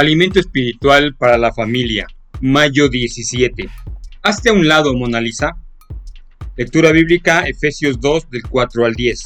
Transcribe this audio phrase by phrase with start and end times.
[0.00, 2.06] Alimento espiritual para la familia.
[2.40, 3.68] Mayo 17.
[4.22, 5.58] Hazte a un lado, Mona Lisa.
[6.56, 9.22] Lectura bíblica, Efesios 2 del 4 al 10.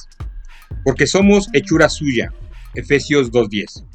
[0.83, 2.33] Porque somos hechura suya.
[2.74, 3.87] Efesios 2.10.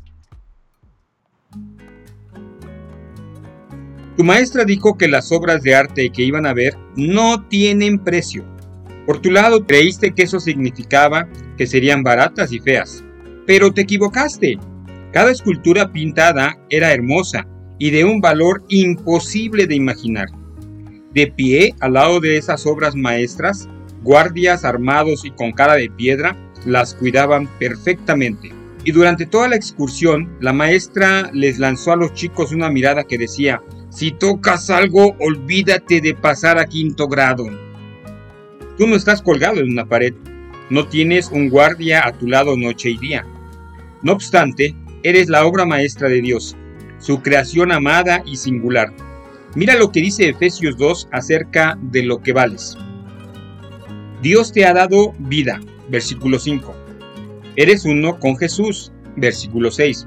[4.16, 8.46] Tu maestra dijo que las obras de arte que iban a ver no tienen precio.
[9.06, 11.28] Por tu lado creíste que eso significaba
[11.58, 13.04] que serían baratas y feas.
[13.46, 14.58] Pero te equivocaste.
[15.12, 17.48] Cada escultura pintada era hermosa
[17.80, 20.28] y de un valor imposible de imaginar.
[21.14, 23.68] De pie, al lado de esas obras maestras,
[24.04, 28.52] guardias armados y con cara de piedra las cuidaban perfectamente.
[28.84, 33.18] Y durante toda la excursión, la maestra les lanzó a los chicos una mirada que
[33.18, 37.46] decía, si tocas algo, olvídate de pasar a quinto grado.
[38.78, 40.14] Tú no estás colgado en una pared,
[40.70, 43.26] no tienes un guardia a tu lado noche y día.
[44.02, 46.58] No obstante, Eres la obra maestra de Dios,
[46.98, 48.94] su creación amada y singular.
[49.56, 52.78] Mira lo que dice Efesios 2 acerca de lo que vales.
[54.22, 56.76] Dios te ha dado vida, versículo 5.
[57.56, 60.06] Eres uno con Jesús, versículo 6.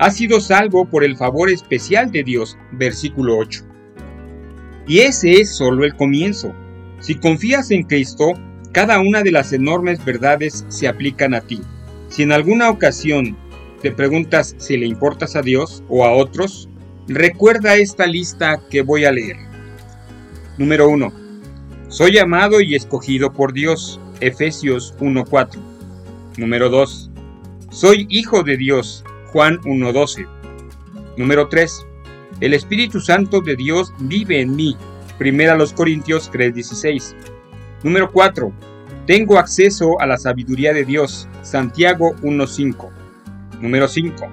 [0.00, 3.64] Has sido salvo por el favor especial de Dios, versículo 8.
[4.88, 6.52] Y ese es solo el comienzo.
[6.98, 8.32] Si confías en Cristo,
[8.72, 11.60] cada una de las enormes verdades se aplican a ti.
[12.08, 13.36] Si en alguna ocasión
[13.82, 16.68] te preguntas si le importas a Dios o a otros,
[17.06, 19.36] recuerda esta lista que voy a leer.
[20.56, 21.12] Número 1.
[21.88, 24.00] Soy amado y escogido por Dios.
[24.20, 25.58] Efesios 1.4.
[26.36, 27.10] Número 2.
[27.70, 29.04] Soy hijo de Dios.
[29.32, 30.26] Juan 1.12.
[31.16, 31.86] Número 3.
[32.40, 34.76] El Espíritu Santo de Dios vive en mí.
[35.18, 37.14] Primera los Corintios 3.16.
[37.84, 38.52] Número 4.
[39.06, 41.28] Tengo acceso a la sabiduría de Dios.
[41.42, 42.97] Santiago 1.5.
[43.60, 44.28] Número 5.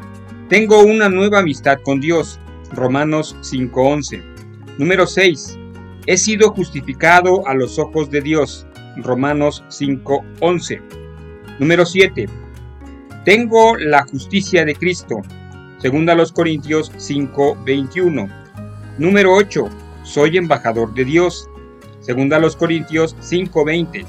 [0.50, 2.40] Tengo una nueva amistad con Dios.
[2.72, 4.22] Romanos 5.11.
[4.78, 5.58] Número 6.
[6.06, 8.68] He sido justificado a los ojos de Dios.
[8.98, 10.82] Romanos 5.11.
[11.60, 12.28] Número 7.
[13.24, 15.22] Tengo la justicia de Cristo.
[15.80, 18.30] Segunda los Corintios 5.21.
[19.00, 19.68] Número 8.
[20.04, 21.50] Soy embajador de Dios.
[22.02, 24.06] Segunda los Corintios 5.20.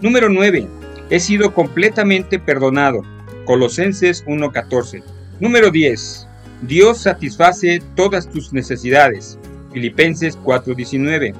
[0.00, 0.68] Número 9.
[1.10, 3.02] He sido completamente perdonado.
[3.50, 5.02] Colosenses 1.14.
[5.40, 6.28] Número 10.
[6.68, 9.40] Dios satisface todas tus necesidades.
[9.72, 11.34] Filipenses 4.19.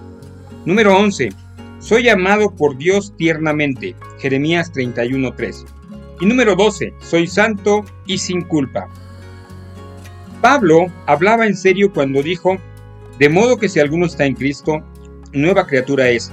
[0.65, 1.28] Número 11.
[1.78, 3.94] Soy amado por Dios tiernamente.
[4.19, 5.65] Jeremías 31.3.
[6.21, 6.94] Y número 12.
[7.00, 8.88] Soy santo y sin culpa.
[10.41, 12.59] Pablo hablaba en serio cuando dijo,
[13.21, 14.82] de modo que si alguno está en Cristo,
[15.32, 16.32] nueva criatura es.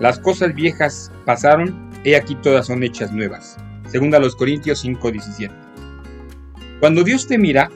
[0.00, 3.56] Las cosas viejas pasaron, he aquí todas son hechas nuevas.
[3.88, 5.52] Segunda los Corintios 5:17.
[6.80, 7.70] Cuando Dios te mira,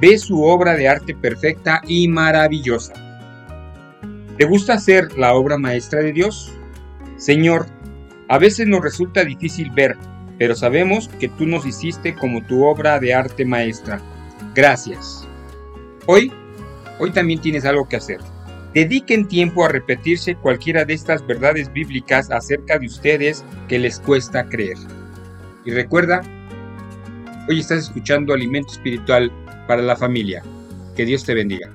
[0.00, 2.94] ve su obra de arte perfecta y maravillosa.
[4.38, 6.50] ¿Te gusta ser la obra maestra de Dios?
[7.16, 7.66] Señor,
[8.28, 9.96] a veces nos resulta difícil ver,
[10.38, 14.00] pero sabemos que tú nos hiciste como tu obra de arte maestra.
[14.54, 15.28] Gracias.
[16.06, 16.32] Hoy,
[16.98, 18.20] hoy también tienes algo que hacer.
[18.74, 24.48] Dediquen tiempo a repetirse cualquiera de estas verdades bíblicas acerca de ustedes que les cuesta
[24.48, 24.76] creer.
[25.64, 26.22] Y recuerda,
[27.48, 29.32] hoy estás escuchando Alimento Espiritual
[29.66, 30.44] para la Familia.
[30.94, 31.72] Que Dios te bendiga.